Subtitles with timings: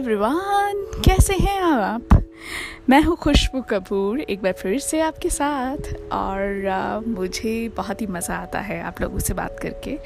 [0.00, 2.08] Everyone कैसे हैं आप?
[2.88, 8.34] मैं हूँ खुशबू कपूर, एक बार फिर से आपके साथ, और मुझे बहुत ही मज़ा
[8.34, 9.96] आता है आप लोगों से बात करके।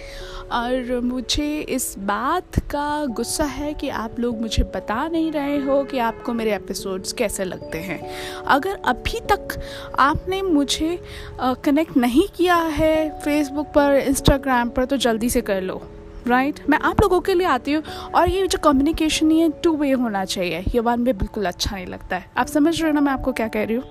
[0.53, 5.83] और मुझे इस बात का गुस्सा है कि आप लोग मुझे बता नहीं रहे हो
[5.85, 8.01] कि आपको मेरे एपिसोड्स कैसे लगते हैं।
[8.47, 9.59] अगर अभी तक
[9.99, 10.99] आपने मुझे
[11.41, 15.83] कनेक्ट नहीं किया है फेसबुक पर इंस्टाग्राम पर तो जल्दी से कर लो।
[16.29, 16.71] Right right?
[16.71, 17.83] मैं आप लोगों के लिए आती हूँ
[18.15, 21.87] और ये जो कम्युनिकेशन है टू वे होना चाहिए। ये वन वे बिल्कुल अच्छा नहीं
[21.87, 23.85] लगता है। आप समझ रहे हो ना मैं आपको क्या कह रही हूँ?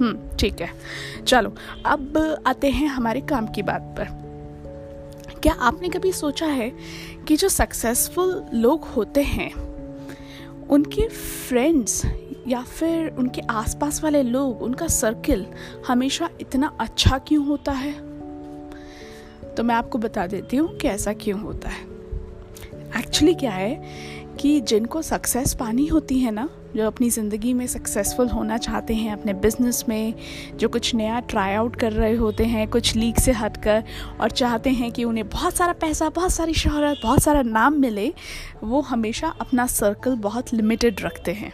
[0.00, 0.70] हम्म, ठीक है।
[1.26, 1.54] चलो
[1.86, 4.04] अब आते हैं हमारे काम की बात पर।
[5.42, 6.72] क्या आपने कभी सोचा है
[7.28, 9.52] कि जो सक्सेसफुल लोग होते हैं
[10.68, 12.06] उनके फ्रेंड्स
[12.48, 15.46] या फिर उनके आसपास वाले लोग उनका सर्किल
[15.88, 18.09] हमेशा इतना अच्छा क्यों होता है?
[19.60, 21.82] तो मैं आपको बता देती हूँ कि ऐसा क्यों होता है।
[22.98, 23.74] एक्चुअली क्या है
[24.40, 29.12] कि जिनको सक्सेस पानी होती है ना, जो अपनी ज़िंदगी में सक्सेसफुल होना चाहते हैं,
[29.12, 30.14] अपने बिज़नेस में
[30.56, 33.84] जो कुछ नया ट्राई आउट कर रहे होते हैं, कुछ लीक से हटकर
[34.20, 38.12] और चाहते हैं कि उन्हें बहुत सारा पैसा, बहुत सारी शहरत, बहुत सारा नाम मिले,
[38.64, 41.52] वो हमेशा अपना सर्कल बहुत लिमिटेड रखते हैं।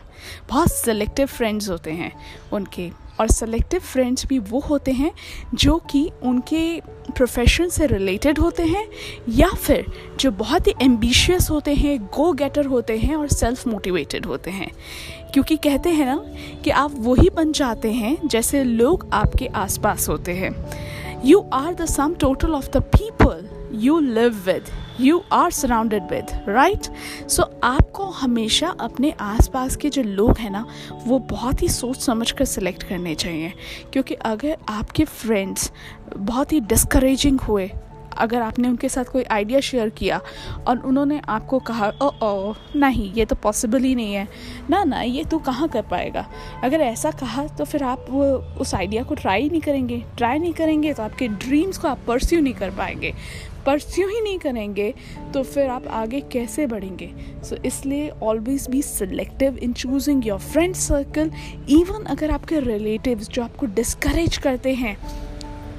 [0.49, 2.13] बहुत सेलेक्टिव फ्रेंड्स होते हैं
[2.53, 5.13] उनके और सेलेक्टिव फ्रेंड्स भी वो होते हैं
[5.55, 6.81] जो कि उनके
[7.17, 8.89] प्रोफेशन से रिलेटेड होते हैं
[9.29, 9.87] या फिर
[10.21, 14.71] जो बहुत ही एम्बिशियस होते हैं गो गेटर होते हैं और सेल्फ मोटिवेटेड होते हैं।
[15.33, 16.25] क्योंकि कहते हैं ना
[16.65, 20.71] कि आप वही बन जाते हैं जैसे लोग आपके आसपास होते हैं।
[21.25, 24.65] You are the sum total of the people you live with
[25.01, 26.87] you are surrounded with right
[27.29, 30.67] so आपको हमेशा अपने आसपास के जो लोग हैं ना,
[31.07, 33.53] वो बहुत ही सोच समझ कर सिलेक्ट करने चाहिए।
[33.93, 35.73] क्योंकि अगर आपके फ्रेंड्स
[36.17, 37.71] बहुत ही डिस्करेजिंग हुए
[38.19, 40.21] अगर आपने उनके साथ कोई आइडिया शेयर किया
[40.69, 44.27] और उन्होंने आपको कहा ओ ओ नहीं ये तो पॉसिबल ही नहीं है।
[44.71, 46.27] ना ना ये तू कहाँ कर पाएगा?
[46.65, 48.25] अगर ऐसा कहा तो फिर आप वो
[48.61, 52.41] उस आइडिया को ट्राई नहीं करेंगे। ट्राई नहीं करेंगे तो आपके ड्रीम्स को आप परस्यू
[52.41, 53.13] नहीं कर पाएँगे।
[53.67, 54.93] परस्यू ही नहीं करेंगे
[55.35, 57.11] तो फिर आप आगे कैसे बढ़ेंगे?
[57.45, 61.31] सो so, इसलिए always be selective in choosing your friend circle
[61.71, 64.97] even अगर आपके रिलेटिव्स जो आपको डिस्करेज करते हैं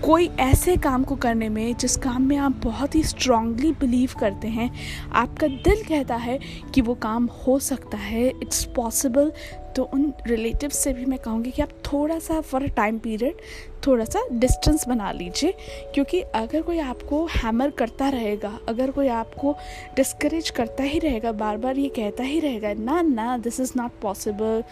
[0.03, 4.47] कोई ऐसे काम को करने में जिस काम में आप बहुत ही स्ट्रांगली बिलीव करते
[4.47, 4.71] हैं,
[5.11, 6.39] आपका दिल कहता है
[6.73, 9.31] कि वो काम हो सकता है इट्स पॉसिबल
[9.77, 13.41] तो उन रिलेटिव से भी मैं कहूँगी कि आप थोड़ा सा फॉर अ टाइम पीरियड
[13.87, 15.53] थोड़ा सा डिस्टेंस बना लीजिए,
[15.93, 19.55] क्योंकि अगर कोई आपको हैमर करता रहेगा, अगर कोई आपको
[19.95, 23.91] डिस्करेज करता ही रहेगा बार बार ये कहता ही रहेगा, ना ना दिस इज़ नॉट
[24.01, 24.63] पॉसिबल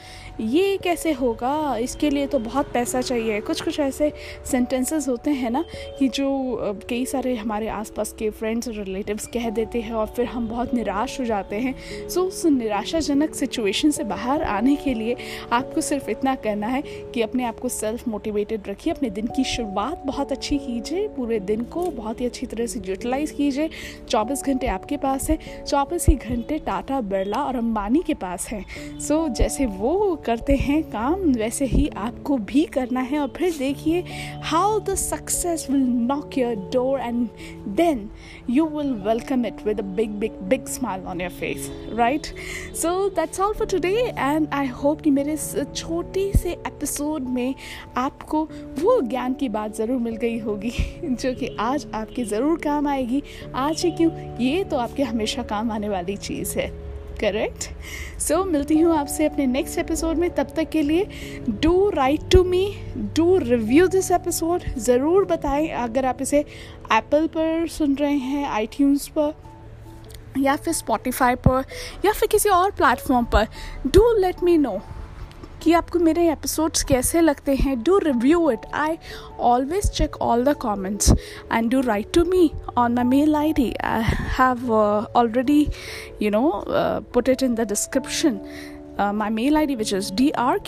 [0.41, 1.77] ये कैसे होगा?
[1.77, 4.11] इसके लिए तो बहुत पैसा चाहिए। कुछ कुछ ऐसे
[4.51, 5.63] सेंटेंसेस होते हैं ना,
[5.99, 10.25] कि जो कई सारे हमारे आसपास के फ्रेंड्स और रिलेटिव्स कह देते हैं और फिर
[10.25, 11.75] हम बहुत निराश हो जाते हैं।
[12.09, 15.15] सो उस निराशाजनक सिचुएशन से बाहर आने के लिए
[15.51, 16.81] आपको सिर्फ़ इतना करना है
[17.13, 21.39] कि अपने आप को सेल्फ मोटिवेटेड रखिए अपने दिन की शुरुआत बहुत अच्छी कीजिए पूरे
[21.39, 23.69] दिन को बहुत ही अच्छी तरह से यूटिलाइज कीजिए।
[24.09, 28.65] चौबीस घंटे आपके पास है चौबीस ही घंटे टाटा बिरला और अम्बानी के पास हैं।
[28.99, 33.53] सो so, जैसे वो करते हैं काम वैसे ही आपको भी करना है और फिर
[33.57, 34.03] देखिए
[34.43, 37.27] how the success will knock your door and
[37.67, 38.09] then
[38.49, 42.25] you will welcome it with a big big big smile on your face right
[42.75, 47.55] so that's all for today and I hope कि मेरे इस छोटी से episode में
[47.97, 48.43] आपको
[48.79, 50.71] वो ज्ञान की बात ज़रूर मिल गई होगी
[51.03, 53.23] जो कि आज आपके ज़रूर काम आएगी।
[53.55, 54.11] आज ही क्यों?
[54.39, 56.85] ये तो आपके हमेशा काम आने वाली चीज़ है
[57.21, 57.57] करेक्ट
[58.19, 61.07] सो so, मिलती हूँ आपसे अपने नेक्स्ट एपिसोड में। तब तक के लिए
[61.49, 66.39] do write to me do review this episode ज़रूर बताएँ अगर आप इसे
[66.93, 69.54] एप्पल पर सुन रहे हैं आई पर
[70.37, 71.63] या फिर स्पॉटिफाई पर,
[72.05, 73.47] या फिर किसी और प्लेटफॉर्म पर
[73.87, 74.79] डू लेट मी नो
[75.63, 78.97] कि आपको मेरे एपिसोड्स कैसे लगते हैं। Do review it I
[79.51, 81.11] always check all the comments
[81.51, 84.03] and do write to me on my mail I D I
[84.39, 85.67] have already
[86.21, 88.39] you know put it in the description
[88.98, 90.64] uh, my mail ID, which is drkhushpwr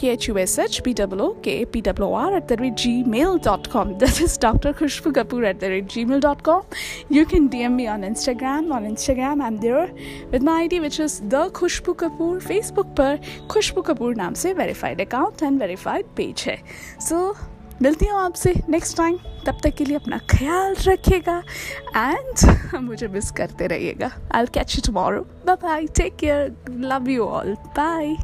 [2.36, 3.98] at the rate gmail.com.
[3.98, 4.72] That is Dr.
[4.72, 6.62] Khushbu Kapoor at the rate gmail.com.
[7.08, 8.72] You can DM me on Instagram.
[8.72, 9.90] On Instagram, I'm there
[10.30, 12.40] with my ID, which is the Khushbu Kapoor.
[12.40, 13.20] Facebook पर
[13.50, 16.56] खुशबू कपूर नाम से verified account and verified page है
[17.00, 17.38] सो so,
[17.81, 21.43] मिलती हूँ आपसे next time तब तक के लिए अपना ख्याल रखिएगा
[21.97, 24.11] एंड मुझे मिस करते रहिएगा.
[24.35, 28.15] I catch you tomorrow bye bye take care love you all bye